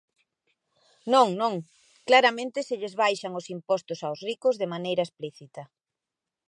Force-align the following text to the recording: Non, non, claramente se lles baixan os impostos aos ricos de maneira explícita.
Non, 1.13 1.27
non, 1.41 1.53
claramente 2.07 2.59
se 2.67 2.75
lles 2.79 2.97
baixan 3.03 3.33
os 3.39 3.49
impostos 3.55 3.99
aos 4.01 4.19
ricos 4.27 4.55
de 4.61 4.71
maneira 4.73 5.05
explícita. 5.07 5.63